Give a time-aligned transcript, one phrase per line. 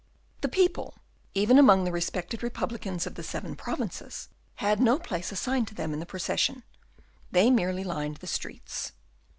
[0.41, 0.95] The people,
[1.35, 5.93] even among the respected republicans of the Seven Provinces, had no place assigned to them
[5.93, 6.63] in the procession;
[7.29, 8.93] they merely lined the streets.